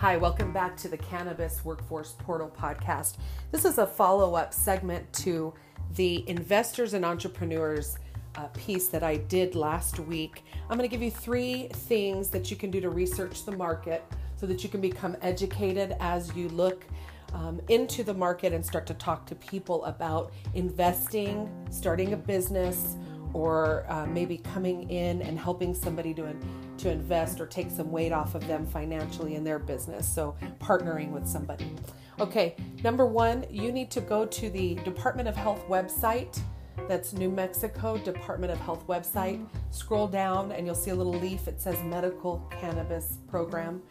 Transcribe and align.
Hi, 0.00 0.16
welcome 0.16 0.50
back 0.50 0.78
to 0.78 0.88
the 0.88 0.96
Cannabis 0.96 1.62
Workforce 1.62 2.14
Portal 2.20 2.50
podcast. 2.58 3.18
This 3.50 3.66
is 3.66 3.76
a 3.76 3.86
follow 3.86 4.34
up 4.34 4.54
segment 4.54 5.12
to 5.12 5.52
the 5.94 6.26
investors 6.26 6.94
and 6.94 7.04
entrepreneurs 7.04 7.98
uh, 8.36 8.46
piece 8.54 8.88
that 8.88 9.02
I 9.02 9.18
did 9.18 9.54
last 9.54 9.98
week. 10.00 10.42
I'm 10.70 10.78
going 10.78 10.88
to 10.88 10.90
give 10.90 11.02
you 11.02 11.10
three 11.10 11.68
things 11.70 12.30
that 12.30 12.50
you 12.50 12.56
can 12.56 12.70
do 12.70 12.80
to 12.80 12.88
research 12.88 13.44
the 13.44 13.52
market 13.52 14.02
so 14.36 14.46
that 14.46 14.64
you 14.64 14.70
can 14.70 14.80
become 14.80 15.18
educated 15.20 15.94
as 16.00 16.34
you 16.34 16.48
look 16.48 16.86
um, 17.34 17.60
into 17.68 18.02
the 18.02 18.14
market 18.14 18.54
and 18.54 18.64
start 18.64 18.86
to 18.86 18.94
talk 18.94 19.26
to 19.26 19.34
people 19.34 19.84
about 19.84 20.32
investing, 20.54 21.46
starting 21.70 22.14
a 22.14 22.16
business, 22.16 22.96
or 23.34 23.84
uh, 23.90 24.06
maybe 24.06 24.38
coming 24.38 24.88
in 24.88 25.20
and 25.20 25.38
helping 25.38 25.74
somebody 25.74 26.14
to, 26.14 26.34
to 26.80 26.90
invest 26.90 27.40
or 27.40 27.46
take 27.46 27.70
some 27.70 27.90
weight 27.90 28.12
off 28.12 28.34
of 28.34 28.46
them 28.46 28.66
financially 28.66 29.34
in 29.34 29.44
their 29.44 29.58
business. 29.58 30.08
So, 30.08 30.36
partnering 30.60 31.10
with 31.10 31.26
somebody. 31.26 31.74
Okay, 32.18 32.56
number 32.84 33.06
one, 33.06 33.44
you 33.50 33.72
need 33.72 33.90
to 33.92 34.00
go 34.00 34.26
to 34.26 34.50
the 34.50 34.74
Department 34.76 35.28
of 35.28 35.36
Health 35.36 35.66
website. 35.68 36.40
That's 36.88 37.12
New 37.12 37.30
Mexico 37.30 37.98
Department 37.98 38.52
of 38.52 38.58
Health 38.60 38.86
website. 38.86 39.44
Scroll 39.70 40.08
down 40.08 40.52
and 40.52 40.66
you'll 40.66 40.74
see 40.74 40.90
a 40.90 40.94
little 40.94 41.14
leaf. 41.14 41.48
It 41.48 41.60
says 41.60 41.76
Medical 41.84 42.46
Cannabis 42.50 43.18
Program. 43.28 43.82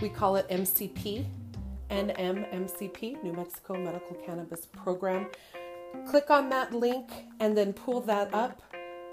We 0.00 0.08
call 0.08 0.36
it 0.36 0.48
MCP, 0.48 1.26
NMMCP, 1.90 3.22
New 3.22 3.32
Mexico 3.32 3.74
Medical 3.74 4.16
Cannabis 4.24 4.66
Program. 4.66 5.26
Click 6.08 6.30
on 6.30 6.48
that 6.50 6.72
link 6.72 7.10
and 7.40 7.56
then 7.56 7.72
pull 7.72 8.00
that 8.02 8.32
up 8.34 8.62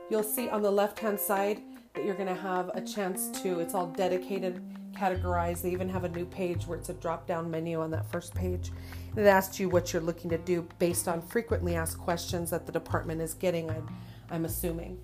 You'll 0.09 0.23
see 0.23 0.49
on 0.49 0.61
the 0.61 0.71
left 0.71 0.99
hand 0.99 1.19
side 1.19 1.61
that 1.93 2.05
you're 2.05 2.15
going 2.15 2.27
to 2.27 2.41
have 2.41 2.69
a 2.73 2.81
chance 2.81 3.29
to, 3.41 3.59
it's 3.59 3.73
all 3.73 3.87
dedicated, 3.87 4.61
categorized. 4.93 5.61
They 5.61 5.71
even 5.71 5.89
have 5.89 6.03
a 6.03 6.09
new 6.09 6.25
page 6.25 6.65
where 6.65 6.77
it's 6.77 6.89
a 6.89 6.93
drop 6.93 7.27
down 7.27 7.49
menu 7.51 7.81
on 7.81 7.91
that 7.91 8.09
first 8.11 8.33
page. 8.33 8.71
It 9.15 9.25
asks 9.25 9.59
you 9.59 9.69
what 9.69 9.93
you're 9.93 10.01
looking 10.01 10.29
to 10.31 10.37
do 10.39 10.67
based 10.79 11.07
on 11.07 11.21
frequently 11.21 11.75
asked 11.75 11.99
questions 11.99 12.49
that 12.49 12.65
the 12.65 12.71
department 12.71 13.21
is 13.21 13.33
getting, 13.35 13.69
I'm, 13.69 13.87
I'm 14.31 14.45
assuming. 14.45 14.99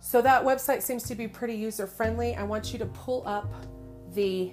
So 0.00 0.20
that 0.22 0.42
website 0.44 0.82
seems 0.82 1.04
to 1.04 1.14
be 1.14 1.28
pretty 1.28 1.54
user 1.54 1.86
friendly. 1.86 2.34
I 2.34 2.42
want 2.42 2.72
you 2.72 2.78
to 2.80 2.86
pull 2.86 3.22
up 3.26 3.52
the 4.14 4.52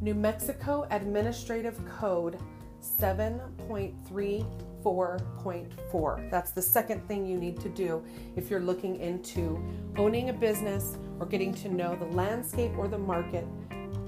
New 0.00 0.14
Mexico 0.14 0.86
Administrative 0.90 1.80
Code 1.86 2.38
7.3 2.80 4.69
4.4. 4.82 6.30
That's 6.30 6.52
the 6.52 6.62
second 6.62 7.06
thing 7.06 7.26
you 7.26 7.36
need 7.36 7.60
to 7.60 7.68
do 7.68 8.02
if 8.36 8.50
you're 8.50 8.60
looking 8.60 8.98
into 9.00 9.62
owning 9.96 10.30
a 10.30 10.32
business 10.32 10.96
or 11.18 11.26
getting 11.26 11.52
to 11.54 11.68
know 11.68 11.96
the 11.96 12.06
landscape 12.06 12.72
or 12.76 12.88
the 12.88 12.98
market 12.98 13.46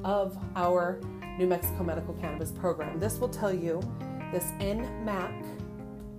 of 0.05 0.37
our 0.57 1.01
New 1.39 1.47
Mexico 1.47 1.85
Medical 1.85 2.15
Cannabis 2.15 2.51
Program. 2.53 2.99
This 2.99 3.19
will 3.19 3.29
tell 3.29 3.53
you 3.53 3.83
this 4.33 4.45
NMAC 4.61 5.45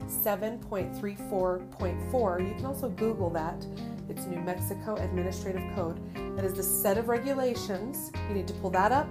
7.34.4. 0.08 2.48
You 2.48 2.54
can 2.56 2.66
also 2.66 2.90
Google 2.90 3.30
that. 3.32 3.66
It's 4.10 4.26
New 4.26 4.42
Mexico 4.42 4.96
Administrative 4.96 5.64
Code. 5.76 6.00
That 6.36 6.46
is 6.46 6.54
the 6.54 6.64
set 6.64 6.98
of 6.98 7.08
regulations. 7.08 8.12
You 8.28 8.36
need 8.36 8.48
to 8.48 8.54
pull 8.56 8.70
that 8.72 8.92
up, 8.92 9.08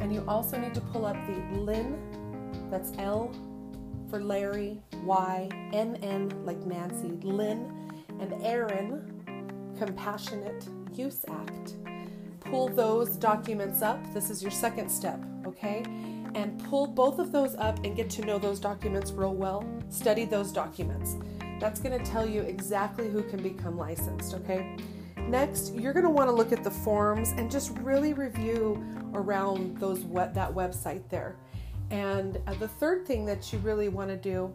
and 0.00 0.12
you 0.12 0.22
also 0.28 0.58
need 0.58 0.74
to 0.74 0.80
pull 0.80 1.06
up 1.06 1.16
the 1.26 1.58
LIN, 1.58 1.96
that's 2.70 2.92
L 2.98 3.32
for 4.14 4.22
Larry, 4.22 4.80
Y, 5.02 5.48
like 6.44 6.64
Nancy, 6.64 7.18
Lynn, 7.26 7.92
and 8.20 8.32
Erin 8.44 9.74
Compassionate 9.76 10.68
Use 10.92 11.24
Act. 11.28 11.74
Pull 12.38 12.68
those 12.68 13.16
documents 13.16 13.82
up. 13.82 13.98
This 14.14 14.30
is 14.30 14.40
your 14.40 14.52
second 14.52 14.88
step, 14.88 15.18
okay? 15.44 15.82
And 16.36 16.62
pull 16.66 16.86
both 16.86 17.18
of 17.18 17.32
those 17.32 17.56
up 17.56 17.84
and 17.84 17.96
get 17.96 18.08
to 18.10 18.24
know 18.24 18.38
those 18.38 18.60
documents 18.60 19.10
real 19.10 19.34
well. 19.34 19.68
Study 19.88 20.26
those 20.26 20.52
documents. 20.52 21.16
That's 21.58 21.80
going 21.80 21.98
to 21.98 22.08
tell 22.08 22.24
you 22.24 22.42
exactly 22.42 23.10
who 23.10 23.24
can 23.24 23.42
become 23.42 23.76
licensed, 23.76 24.32
okay? 24.34 24.76
Next, 25.16 25.74
you're 25.74 25.92
going 25.92 26.04
to 26.04 26.10
want 26.10 26.28
to 26.28 26.32
look 26.32 26.52
at 26.52 26.62
the 26.62 26.70
forms 26.70 27.30
and 27.30 27.50
just 27.50 27.76
really 27.78 28.12
review 28.12 28.80
around 29.12 29.76
those 29.78 30.04
that 30.04 30.54
website 30.54 31.02
there. 31.08 31.34
And 31.90 32.38
uh, 32.46 32.54
the 32.54 32.68
third 32.68 33.06
thing 33.06 33.24
that 33.26 33.52
you 33.52 33.58
really 33.60 33.88
want 33.88 34.10
to 34.10 34.16
do 34.16 34.52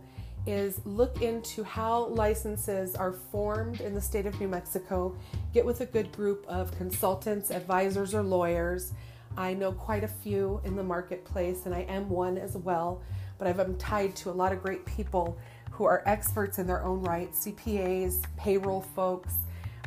is 0.48 0.82
look 0.86 1.22
into 1.22 1.64
how 1.64 2.06
licenses 2.08 2.96
are 2.96 3.14
formed 3.14 3.82
in 3.82 3.94
the 3.94 4.02
state 4.02 4.26
of 4.26 4.40
New 4.40 4.48
Mexico. 4.48 5.16
Get 5.54 5.66
with 5.66 5.82
a 5.82 5.86
good 5.86 6.12
group 6.12 6.46
of 6.48 6.76
consultants, 6.78 7.52
advisors, 7.52 8.14
or 8.14 8.24
lawyers. 8.24 8.94
I 9.38 9.54
know 9.54 9.72
quite 9.72 10.04
a 10.04 10.08
few 10.08 10.60
in 10.64 10.76
the 10.76 10.84
marketplace, 10.84 11.66
and 11.66 11.76
I 11.76 11.82
am 11.82 12.10
one 12.10 12.38
as 12.38 12.58
well, 12.58 13.02
but 13.38 13.48
I'm 13.48 13.78
tied 13.78 14.16
to 14.18 14.30
a 14.30 14.32
lot 14.32 14.52
of 14.52 14.62
great 14.62 14.86
people 14.86 15.38
who 15.72 15.86
are 15.86 16.04
experts 16.06 16.58
in 16.58 16.68
their 16.68 16.84
own 16.84 17.02
right 17.04 17.32
CPAs, 17.32 18.24
payroll 18.36 18.82
folks, 18.82 19.36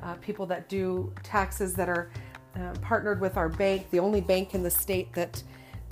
uh, 0.03 0.15
people 0.15 0.47
that 0.47 0.69
do 0.69 1.13
taxes 1.23 1.75
that 1.75 1.89
are 1.89 2.11
uh, 2.57 2.73
partnered 2.81 3.21
with 3.21 3.37
our 3.37 3.49
bank, 3.49 3.91
the 3.91 3.99
only 3.99 4.21
bank 4.21 4.55
in 4.55 4.63
the 4.63 4.71
state 4.71 5.13
that 5.15 5.43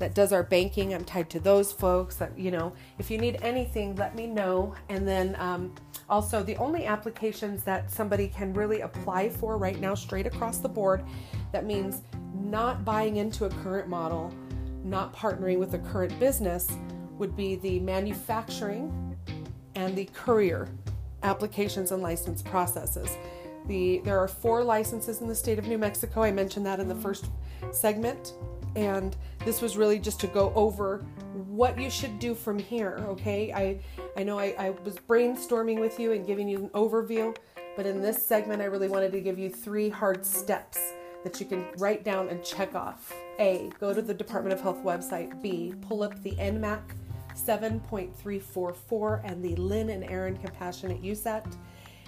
that 0.00 0.15
does 0.15 0.33
our 0.33 0.43
banking. 0.43 0.93
I'm 0.93 1.05
tied 1.05 1.31
to 1.31 1.41
those 1.41 1.71
folks. 1.71 2.16
That 2.16 2.37
you 2.37 2.50
know, 2.50 2.72
if 2.99 3.11
you 3.11 3.19
need 3.19 3.38
anything, 3.43 3.94
let 3.94 4.16
me 4.16 4.27
know. 4.27 4.75
And 4.88 5.06
then 5.06 5.37
um, 5.38 5.75
also, 6.09 6.43
the 6.43 6.56
only 6.56 6.87
applications 6.87 7.62
that 7.62 7.91
somebody 7.91 8.27
can 8.27 8.53
really 8.53 8.81
apply 8.81 9.28
for 9.28 9.56
right 9.56 9.78
now, 9.78 9.94
straight 9.94 10.27
across 10.27 10.59
the 10.59 10.69
board, 10.69 11.05
that 11.53 11.65
means 11.65 12.03
not 12.34 12.84
buying 12.84 13.16
into 13.16 13.44
a 13.44 13.50
current 13.50 13.89
model, 13.89 14.34
not 14.83 15.15
partnering 15.15 15.59
with 15.59 15.75
a 15.75 15.78
current 15.78 16.19
business, 16.19 16.69
would 17.19 17.37
be 17.37 17.56
the 17.56 17.78
manufacturing 17.81 19.16
and 19.75 19.94
the 19.94 20.06
courier 20.06 20.69
applications 21.22 21.93
and 21.93 22.03
license 22.03 22.43
processes. 22.43 23.16
The, 23.66 24.00
there 24.05 24.19
are 24.19 24.27
four 24.27 24.65
licenses 24.65 25.21
in 25.21 25.28
the 25.28 25.34
state 25.34 25.59
of 25.59 25.66
New 25.69 25.78
Mexico. 25.78 26.22
I 26.22 26.33
mentioned 26.33 26.65
that 26.65 26.81
in 26.81 26.89
the 26.89 26.94
first 26.94 27.27
segment 27.72 28.33
and 28.76 29.16
this 29.44 29.60
was 29.60 29.76
really 29.76 29.98
just 29.98 30.20
to 30.20 30.26
go 30.26 30.53
over 30.54 30.98
what 31.32 31.78
you 31.78 31.91
should 31.91 32.19
do 32.19 32.34
from 32.34 32.58
here 32.58 33.03
okay? 33.08 33.53
I 33.53 33.81
i 34.16 34.22
know 34.22 34.38
I, 34.38 34.54
I 34.58 34.70
was 34.84 34.97
brainstorming 34.97 35.81
with 35.81 35.98
you 35.98 36.12
and 36.12 36.26
giving 36.26 36.48
you 36.48 36.58
an 36.58 36.69
overview 36.70 37.36
but 37.76 37.86
in 37.86 38.00
this 38.03 38.25
segment 38.25 38.60
i 38.62 38.66
really 38.66 38.88
wanted 38.88 39.12
to 39.12 39.20
give 39.20 39.38
you 39.38 39.50
three 39.50 39.88
hard 39.88 40.25
steps 40.25 40.78
that 41.25 41.41
you 41.41 41.47
can 41.47 41.66
write 41.76 42.04
down 42.04 42.28
and 42.28 42.42
check 42.42 42.75
off. 42.75 43.14
A 43.38 43.70
go 43.78 43.94
to 43.94 44.03
the 44.03 44.14
department 44.14 44.53
of 44.53 44.60
health 44.60 44.82
website. 44.82 45.41
B 45.42 45.75
pull 45.80 46.03
up 46.03 46.20
the 46.22 46.32
nmac 46.32 46.82
7.344 47.34 49.20
and 49.25 49.42
the 49.42 49.54
lynn 49.56 49.91
and 49.91 50.04
erin 50.04 50.36
compassionate 50.36 51.03
use 51.03 51.26
act. 51.26 51.56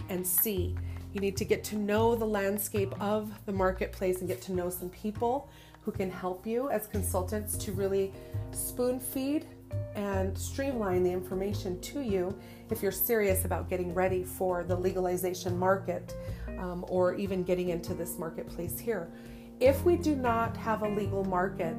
And 0.08 0.26
c 0.26 0.76
you 1.12 1.20
need 1.20 1.36
to 1.36 1.44
get 1.44 1.62
to 1.64 1.76
know 1.76 2.14
the 2.14 2.24
landscape 2.24 2.94
of 3.00 3.30
the 3.44 3.52
marketplace 3.52 4.20
and 4.20 4.28
get 4.28 4.40
to 4.42 4.52
know 4.52 4.70
some 4.70 4.88
people 4.88 5.50
who 5.84 5.92
can 5.92 6.10
help 6.10 6.46
you 6.46 6.70
as 6.70 6.86
consultants 6.86 7.56
to 7.56 7.72
really 7.72 8.12
spoon 8.52 9.00
feed 9.00 9.46
and 9.94 10.36
streamline 10.36 11.02
the 11.02 11.10
information 11.10 11.80
to 11.80 12.00
you 12.00 12.36
if 12.70 12.82
you're 12.82 12.92
serious 12.92 13.44
about 13.44 13.68
getting 13.68 13.92
ready 13.92 14.22
for 14.22 14.64
the 14.64 14.76
legalization 14.76 15.58
market 15.58 16.14
um, 16.58 16.84
or 16.88 17.14
even 17.14 17.42
getting 17.42 17.70
into 17.70 17.94
this 17.94 18.18
marketplace 18.18 18.78
here. 18.78 19.10
If 19.60 19.84
we 19.84 19.96
do 19.96 20.14
not 20.14 20.56
have 20.56 20.82
a 20.82 20.88
legal 20.88 21.24
market, 21.24 21.76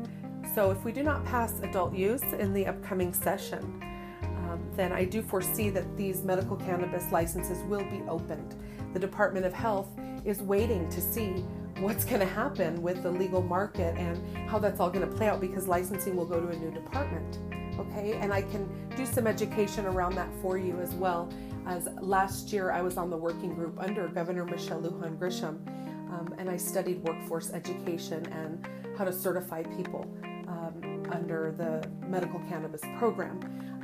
so 0.54 0.72
if 0.72 0.84
we 0.84 0.92
do 0.92 1.04
not 1.04 1.26
pass 1.26 1.60
adult 1.62 1.94
use 1.94 2.24
in 2.24 2.54
the 2.54 2.68
upcoming 2.68 3.14
session, 3.14 3.82
um, 4.22 4.62
then 4.76 4.92
I 4.92 5.06
do 5.06 5.22
foresee 5.22 5.70
that 5.70 5.98
these 5.98 6.24
medical 6.24 6.58
cannabis 6.58 7.12
licenses 7.12 7.64
will 7.64 7.84
be 7.90 8.02
opened. 8.08 8.56
The 8.94 9.00
Department 9.00 9.46
of 9.46 9.54
Health 9.54 9.90
is 10.26 10.42
waiting 10.42 10.90
to 10.90 11.02
see 11.02 11.44
what's 11.84 12.06
going 12.06 12.22
to 12.22 12.26
happen 12.26 12.82
with 12.82 13.04
the 13.04 13.12
legal 13.12 13.42
market 13.42 13.96
and 13.98 14.18
how 14.50 14.58
that's 14.58 14.80
all 14.80 14.90
going 14.90 15.08
to 15.08 15.16
play 15.16 15.28
out 15.28 15.42
because 15.42 15.68
licensing 15.68 16.16
will 16.16 16.26
go 16.26 16.40
to 16.40 16.48
a 16.48 16.56
new 16.56 16.72
department. 16.72 17.40
Okay, 17.78 18.14
and 18.14 18.32
I 18.32 18.42
can 18.44 18.70
do 18.96 19.06
some 19.06 19.28
education 19.28 19.86
around 19.86 20.16
that 20.16 20.30
for 20.42 20.58
you 20.58 20.80
as 20.80 20.94
well. 20.94 21.30
As 21.68 21.90
last 22.00 22.54
year, 22.54 22.72
I 22.72 22.82
was 22.82 22.98
on 22.98 23.10
the 23.10 23.18
working 23.18 23.54
group 23.54 23.78
under 23.80 24.08
Governor 24.08 24.46
Michelle 24.46 24.82
Lujan 24.82 25.18
Grisham, 25.18 25.68
um, 26.14 26.34
and 26.38 26.50
I 26.50 26.56
studied 26.56 27.04
workforce 27.04 27.52
education 27.52 28.26
and 28.28 28.66
how 28.98 29.04
to 29.04 29.12
certify 29.12 29.64
people 29.64 30.06
um, 30.48 31.04
under 31.12 31.54
the 31.58 31.86
medical 32.08 32.40
cannabis 32.48 32.82
program, 32.98 33.40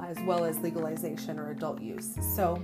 as 0.06 0.18
well 0.25 0.45
as 0.45 0.57
legalization 0.59 1.38
or 1.38 1.51
adult 1.51 1.81
use. 1.81 2.15
So, 2.35 2.63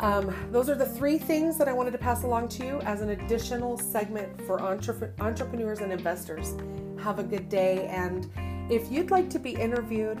um, 0.00 0.34
those 0.52 0.68
are 0.68 0.74
the 0.74 0.86
three 0.86 1.16
things 1.16 1.56
that 1.56 1.68
I 1.68 1.72
wanted 1.72 1.92
to 1.92 1.98
pass 1.98 2.22
along 2.22 2.48
to 2.48 2.66
you 2.66 2.80
as 2.80 3.00
an 3.00 3.10
additional 3.10 3.78
segment 3.78 4.40
for 4.42 4.60
entre- 4.60 5.14
entrepreneurs 5.20 5.80
and 5.80 5.90
investors. 5.90 6.54
Have 6.98 7.18
a 7.18 7.22
good 7.22 7.48
day. 7.48 7.86
And 7.86 8.30
if 8.70 8.90
you'd 8.92 9.10
like 9.10 9.30
to 9.30 9.38
be 9.38 9.52
interviewed, 9.52 10.18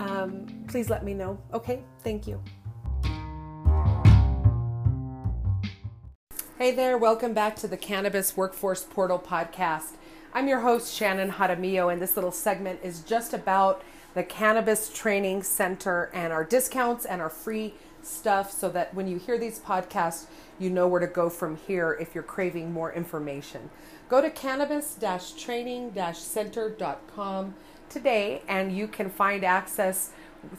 um, 0.00 0.46
please 0.66 0.88
let 0.88 1.04
me 1.04 1.12
know. 1.12 1.38
Okay, 1.52 1.82
thank 2.02 2.26
you. 2.26 2.42
Hey 6.56 6.72
there, 6.72 6.96
welcome 6.96 7.34
back 7.34 7.54
to 7.56 7.68
the 7.68 7.76
Cannabis 7.76 8.36
Workforce 8.36 8.84
Portal 8.84 9.18
podcast. 9.18 9.96
I'm 10.32 10.48
your 10.48 10.60
host, 10.60 10.94
Shannon 10.94 11.30
Jaramillo, 11.32 11.92
and 11.92 12.00
this 12.00 12.16
little 12.16 12.32
segment 12.32 12.80
is 12.82 13.02
just 13.02 13.32
about 13.32 13.82
the 14.14 14.24
Cannabis 14.24 14.90
Training 14.92 15.42
Center 15.42 16.10
and 16.12 16.32
our 16.32 16.44
discounts 16.44 17.04
and 17.04 17.20
our 17.20 17.30
free 17.30 17.74
stuff 18.02 18.50
so 18.50 18.68
that 18.70 18.94
when 18.94 19.08
you 19.08 19.18
hear 19.18 19.38
these 19.38 19.58
podcasts, 19.58 20.26
you 20.58 20.70
know 20.70 20.88
where 20.88 21.00
to 21.00 21.06
go 21.06 21.28
from 21.28 21.56
here 21.56 21.96
if 22.00 22.14
you're 22.14 22.24
craving 22.24 22.72
more 22.72 22.92
information. 22.92 23.70
Go 24.08 24.20
to 24.20 24.30
cannabis 24.30 24.96
training 25.36 25.92
center.com 26.14 27.54
today 27.88 28.42
and 28.48 28.76
you 28.76 28.88
can 28.88 29.10
find 29.10 29.44
access 29.44 30.10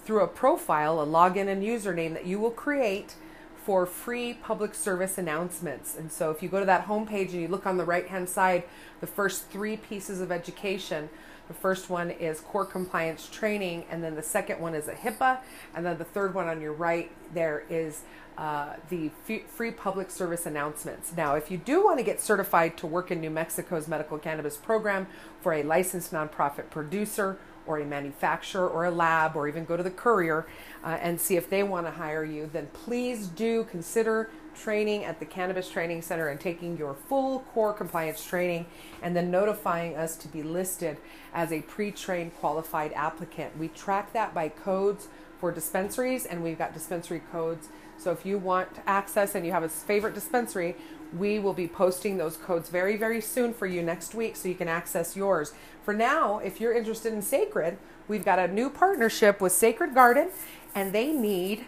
through 0.03 0.21
a 0.21 0.27
profile, 0.27 1.01
a 1.01 1.05
login 1.05 1.47
and 1.47 1.63
username 1.63 2.13
that 2.13 2.25
you 2.25 2.39
will 2.39 2.51
create 2.51 3.15
for 3.63 3.85
free 3.85 4.33
public 4.33 4.73
service 4.73 5.17
announcements. 5.17 5.95
And 5.95 6.11
so 6.11 6.31
if 6.31 6.41
you 6.41 6.49
go 6.49 6.59
to 6.59 6.65
that 6.65 6.87
homepage 6.87 7.31
and 7.31 7.41
you 7.41 7.47
look 7.47 7.65
on 7.65 7.77
the 7.77 7.85
right 7.85 8.07
hand 8.07 8.29
side, 8.29 8.63
the 8.99 9.07
first 9.07 9.49
three 9.49 9.77
pieces 9.77 10.21
of 10.21 10.31
education, 10.31 11.09
the 11.49 11.53
first 11.55 11.89
one 11.89 12.11
is 12.11 12.39
core 12.39 12.65
compliance 12.65 13.27
training, 13.27 13.83
and 13.89 14.01
then 14.01 14.15
the 14.15 14.23
second 14.23 14.61
one 14.61 14.75
is 14.75 14.87
a 14.87 14.93
HIPAA, 14.93 15.39
and 15.75 15.85
then 15.85 15.97
the 15.97 16.05
third 16.05 16.33
one 16.33 16.47
on 16.47 16.61
your 16.61 16.73
right 16.73 17.11
there 17.33 17.65
is 17.69 18.03
uh, 18.37 18.75
the 18.89 19.11
free 19.49 19.71
public 19.71 20.09
service 20.09 20.45
announcements. 20.45 21.11
Now, 21.17 21.35
if 21.35 21.51
you 21.51 21.57
do 21.57 21.83
want 21.83 21.97
to 21.97 22.05
get 22.05 22.21
certified 22.21 22.77
to 22.77 22.87
work 22.87 23.11
in 23.11 23.19
New 23.19 23.31
Mexico's 23.31 23.87
medical 23.87 24.17
cannabis 24.17 24.55
program 24.55 25.07
for 25.41 25.51
a 25.51 25.63
licensed 25.63 26.13
nonprofit 26.13 26.69
producer 26.69 27.37
or 27.69 27.77
a 27.79 27.85
manufacturer 27.85 28.67
or 28.67 28.85
a 28.85 28.91
lab 28.91 29.35
or 29.35 29.47
even 29.47 29.63
go 29.63 29.77
to 29.77 29.83
the 29.83 29.91
courier 29.91 30.47
uh, 30.83 30.97
and 30.99 31.21
see 31.21 31.37
if 31.37 31.49
they 31.49 31.61
want 31.61 31.85
to 31.85 31.91
hire 31.91 32.25
you, 32.25 32.49
then 32.51 32.67
please 32.73 33.27
do 33.27 33.63
consider 33.65 34.31
training 34.59 35.05
at 35.05 35.19
the 35.19 35.25
Cannabis 35.25 35.69
Training 35.69 36.01
Center 36.01 36.27
and 36.29 36.39
taking 36.39 36.75
your 36.77 36.95
full 36.95 37.41
core 37.53 37.71
compliance 37.71 38.25
training 38.25 38.65
and 39.03 39.15
then 39.15 39.29
notifying 39.29 39.95
us 39.95 40.17
to 40.17 40.27
be 40.27 40.41
listed 40.41 40.97
as 41.31 41.51
a 41.51 41.61
pre 41.61 41.91
trained 41.91 42.35
qualified 42.37 42.91
applicant. 42.93 43.55
We 43.57 43.67
track 43.67 44.13
that 44.13 44.33
by 44.33 44.49
codes 44.49 45.07
for 45.39 45.51
dispensaries 45.51 46.25
and 46.25 46.43
we've 46.43 46.57
got 46.57 46.73
dispensary 46.73 47.21
codes. 47.31 47.69
So 47.99 48.11
if 48.11 48.25
you 48.25 48.39
want 48.39 48.69
access 48.87 49.35
and 49.35 49.45
you 49.45 49.51
have 49.51 49.63
a 49.63 49.69
favorite 49.69 50.15
dispensary, 50.15 50.75
we 51.17 51.39
will 51.39 51.53
be 51.53 51.67
posting 51.67 52.17
those 52.17 52.37
codes 52.37 52.69
very, 52.69 52.95
very 52.95 53.21
soon 53.21 53.53
for 53.53 53.65
you 53.65 53.81
next 53.81 54.13
week 54.13 54.35
so 54.35 54.47
you 54.47 54.55
can 54.55 54.67
access 54.67 55.15
yours. 55.15 55.53
For 55.83 55.93
now, 55.93 56.39
if 56.39 56.61
you're 56.61 56.73
interested 56.73 57.13
in 57.13 57.21
Sacred, 57.21 57.77
we've 58.07 58.25
got 58.25 58.39
a 58.39 58.47
new 58.47 58.69
partnership 58.69 59.41
with 59.41 59.51
Sacred 59.51 59.93
Garden 59.93 60.29
and 60.75 60.93
they 60.93 61.11
need 61.11 61.65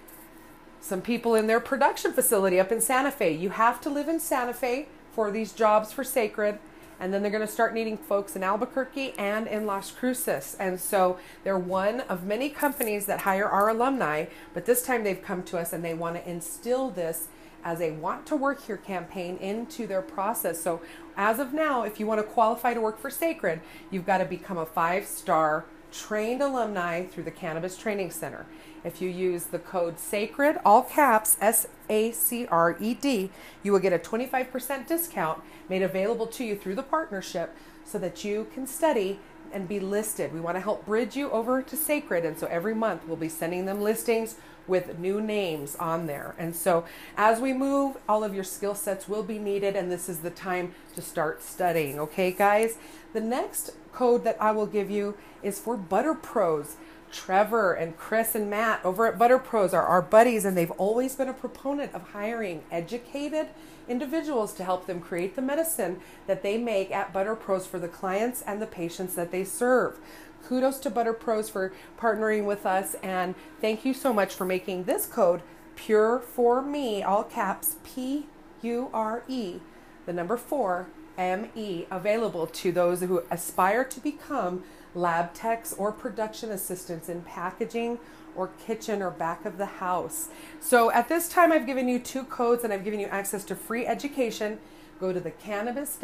some 0.80 1.02
people 1.02 1.36
in 1.36 1.48
their 1.48 1.60
production 1.60 2.12
facility 2.12 2.60
up 2.60 2.72
in 2.72 2.82
Santa 2.82 3.12
Fe. 3.12 3.32
You 3.32 3.50
have 3.52 3.80
to 3.82 3.90
live 3.90 4.08
in 4.08 4.20
Santa 4.20 4.54
Fe 4.54 4.88
for 5.14 5.32
these 5.32 5.54
jobs 5.54 5.92
for 5.92 6.04
Sacred. 6.04 6.60
And 7.00 7.12
then 7.12 7.24
they're 7.24 7.32
going 7.32 7.46
to 7.46 7.52
start 7.52 7.74
needing 7.74 7.98
folks 7.98 8.36
in 8.36 8.44
Albuquerque 8.44 9.16
and 9.18 9.48
in 9.48 9.66
Las 9.66 9.90
Cruces. 9.90 10.56
And 10.60 10.80
so 10.80 11.18
they're 11.44 11.58
one 11.58 12.02
of 12.02 12.24
many 12.24 12.50
companies 12.50 13.08
that 13.08 13.22
hire 13.22 13.48
our 13.48 13.70
alumni, 13.70 14.26
but 14.54 14.66
this 14.66 14.84
time 14.84 15.04
they've 15.04 15.22
come 15.22 15.42
to 15.44 15.58
us 15.58 15.74
and 15.74 15.84
they 15.84 15.96
want 15.96 16.18
to 16.18 16.30
instill 16.30 16.92
this 16.92 17.28
as 17.64 17.82
a 17.82 17.92
want 17.92 18.26
to 18.28 18.36
work 18.36 18.66
here 18.66 18.78
campaign 18.78 19.38
into 19.38 19.88
their 19.88 20.02
process. 20.02 20.62
So 20.62 20.82
as 21.18 21.40
of 21.40 21.54
now, 21.54 21.84
if 21.84 22.00
you 22.00 22.08
want 22.08 22.20
to 22.20 22.28
qualify 22.28 22.74
to 22.74 22.82
work 22.82 23.00
for 23.00 23.10
Sacred, 23.10 23.62
you've 23.90 24.06
got 24.06 24.20
to 24.20 24.26
become 24.26 24.58
a 24.58 24.66
five 24.66 25.06
star 25.06 25.66
trained 25.92 26.42
alumni 26.42 27.06
through 27.06 27.24
the 27.24 27.32
Cannabis 27.32 27.78
Training 27.78 28.12
Center. 28.12 28.46
If 28.84 29.02
you 29.02 29.10
use 29.10 29.46
the 29.46 29.60
code 29.60 29.98
SACRED, 29.98 30.62
all 30.66 30.84
caps, 30.84 31.38
S 31.40 31.68
A 31.90 32.12
C 32.12 32.48
R 32.48 32.78
E 32.80 32.94
D, 32.94 33.30
you 33.62 33.72
will 33.72 33.80
get 33.80 33.94
a 33.94 34.00
25% 34.00 34.88
discount 34.88 35.42
made 35.70 35.82
available 35.82 36.28
to 36.28 36.44
you 36.44 36.56
through 36.56 36.76
the 36.76 36.84
partnership 36.84 37.56
so 37.84 38.00
that 38.00 38.24
you 38.24 38.48
can 38.54 38.66
study 38.66 39.20
and 39.54 39.68
be 39.68 39.80
listed. 39.80 40.34
We 40.34 40.40
want 40.40 40.56
to 40.56 40.62
help 40.62 40.86
bridge 40.86 41.16
you 41.16 41.30
over 41.32 41.62
to 41.62 41.76
Sacred. 41.76 42.26
And 42.26 42.38
so 42.38 42.48
every 42.48 42.74
month 42.74 43.04
we'll 43.06 43.18
be 43.18 43.30
sending 43.30 43.66
them 43.66 43.82
listings 43.82 44.36
with 44.68 45.00
new 45.00 45.20
names 45.20 45.76
on 45.76 46.08
there. 46.08 46.36
And 46.38 46.56
so 46.56 46.86
as 47.18 47.40
we 47.40 47.54
move, 47.54 47.98
all 48.08 48.24
of 48.24 48.34
your 48.34 48.44
skill 48.44 48.76
sets 48.76 49.08
will 49.08 49.24
be 49.24 49.40
needed, 49.40 49.76
and 49.76 49.92
this 49.92 50.08
is 50.08 50.20
the 50.20 50.30
time 50.30 50.74
to 50.96 51.02
start 51.02 51.44
studying. 51.44 52.00
Okay, 52.00 52.32
guys? 52.32 52.78
The 53.14 53.22
next 53.22 53.72
code 53.92 54.24
that 54.24 54.38
I 54.42 54.52
will 54.52 54.68
give 54.68 54.90
you 54.90 55.18
is 55.44 55.60
for 55.60 55.76
Butter 55.76 56.14
Pros. 56.14 56.78
Trevor 57.12 57.74
and 57.74 57.98
Chris 57.98 58.36
and 58.36 58.50
Matt 58.50 58.84
over 58.84 59.06
at 59.06 59.18
Butter 59.18 59.40
Pros 59.40 59.74
are 59.74 59.86
our 59.86 60.02
buddies, 60.02 60.46
and 60.46 60.58
they've 60.58 60.72
always 60.72 61.16
been 61.16 61.30
a 61.30 61.34
proponent 61.34 61.94
of 61.94 62.10
hiring 62.10 62.64
educated 62.72 63.48
individuals 63.88 64.54
to 64.54 64.64
help 64.64 64.86
them 64.86 65.02
create 65.02 65.36
the 65.36 65.42
medicine 65.42 66.00
that 66.28 66.44
they 66.44 66.58
make 66.58 66.92
at 66.92 67.14
Butter 67.14 67.36
Pros 67.36 67.68
for 67.68 67.80
the 67.80 67.88
clients 67.88 68.42
and 68.42 68.62
the 68.62 68.68
patients 68.68 69.16
that 69.16 69.32
they 69.32 69.44
serve. 69.44 70.00
Kudos 70.46 70.80
to 70.80 70.90
Butter 70.90 71.14
Pros 71.14 71.50
for 71.50 71.74
partnering 72.00 72.46
with 72.46 72.66
us, 72.66 72.96
and 73.04 73.36
thank 73.60 73.86
you 73.86 73.94
so 73.94 74.12
much 74.14 74.34
for 74.34 74.46
making 74.46 74.86
this 74.86 75.06
code 75.06 75.42
Pure 75.76 76.20
for 76.20 76.62
Me, 76.62 77.04
all 77.04 77.24
caps 77.24 77.76
P 77.84 78.28
U 78.62 78.90
R 78.94 79.24
E, 79.28 79.60
the 80.06 80.14
number 80.14 80.38
four 80.38 80.88
ME 81.18 81.86
available 81.92 82.48
to 82.48 82.72
those 82.72 83.02
who 83.02 83.24
aspire 83.30 83.84
to 83.84 84.00
become 84.00 84.64
lab 84.96 85.34
techs 85.34 85.74
or 85.74 85.92
production 85.92 86.52
assistants 86.52 87.10
in 87.10 87.22
packaging 87.22 88.00
or 88.36 88.50
kitchen 88.66 89.02
or 89.02 89.12
back 89.12 89.46
of 89.46 89.58
the 89.58 89.66
house. 89.66 90.30
So 90.60 90.92
at 90.92 91.10
this 91.10 91.28
time, 91.30 91.52
I've 91.52 91.66
given 91.66 91.88
you 91.88 92.00
two 92.00 92.24
codes 92.24 92.64
and 92.64 92.74
I've 92.74 92.84
given 92.84 93.00
you 93.00 93.08
access 93.08 93.44
to 93.46 93.56
free 93.56 93.86
education. 93.86 94.60
Go 95.00 95.12
to 95.12 95.20
the 95.20 95.32
cannabis 95.32 95.98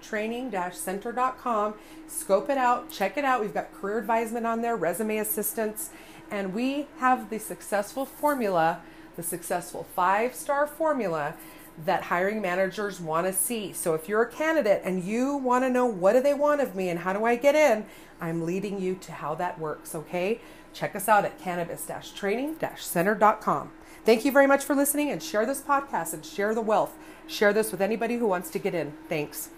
training 0.00 0.54
center.com, 0.72 1.74
scope 2.06 2.48
it 2.48 2.56
out, 2.56 2.90
check 2.90 3.18
it 3.18 3.24
out. 3.24 3.40
We've 3.40 3.52
got 3.52 3.74
career 3.74 3.98
advisement 3.98 4.46
on 4.46 4.62
there, 4.62 4.76
resume 4.76 5.18
assistance, 5.18 5.90
and 6.30 6.54
we 6.54 6.86
have 6.98 7.28
the 7.28 7.38
successful 7.38 8.06
formula, 8.06 8.82
the 9.16 9.22
successful 9.22 9.84
five 9.94 10.34
star 10.34 10.66
formula 10.66 11.34
that 11.84 12.04
hiring 12.04 12.40
managers 12.40 13.00
want 13.00 13.26
to 13.26 13.32
see. 13.32 13.72
So 13.72 13.94
if 13.94 14.08
you're 14.08 14.22
a 14.22 14.30
candidate 14.30 14.82
and 14.84 15.02
you 15.04 15.36
want 15.36 15.64
to 15.64 15.70
know 15.70 15.86
what 15.86 16.14
do 16.14 16.22
they 16.22 16.34
want 16.34 16.60
of 16.60 16.74
me 16.74 16.88
and 16.88 16.98
how 17.00 17.12
do 17.12 17.24
I 17.24 17.36
get 17.36 17.54
in, 17.54 17.86
I'm 18.20 18.44
leading 18.46 18.80
you 18.80 18.94
to 18.94 19.12
how 19.12 19.34
that 19.34 19.58
works, 19.58 19.94
okay? 19.94 20.40
Check 20.72 20.96
us 20.96 21.08
out 21.08 21.24
at 21.24 21.38
cannabis-training-center.com. 21.38 23.70
Thank 24.04 24.24
you 24.24 24.32
very 24.32 24.46
much 24.46 24.64
for 24.64 24.74
listening 24.74 25.10
and 25.10 25.22
share 25.22 25.44
this 25.44 25.60
podcast 25.62 26.14
and 26.14 26.24
share 26.24 26.54
the 26.54 26.60
wealth. 26.60 26.94
Share 27.26 27.52
this 27.52 27.72
with 27.72 27.82
anybody 27.82 28.16
who 28.16 28.26
wants 28.26 28.50
to 28.50 28.58
get 28.58 28.74
in. 28.74 28.94
Thanks. 29.08 29.50